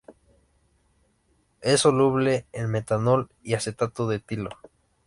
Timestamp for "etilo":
4.15-4.49